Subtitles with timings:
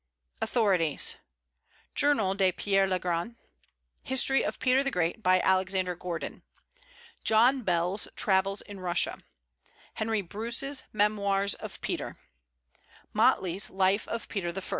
[0.41, 1.17] AUTHORITIES.
[1.93, 3.35] Journal de Pierre le Grand;
[4.01, 6.41] History of Peter the Great, by Alexander Gordon;
[7.23, 9.19] John Bell's Travels in Russia;
[9.93, 12.17] Henry Bruce's Memoirs of Peter;
[13.13, 14.61] Motley's Life of Peter I.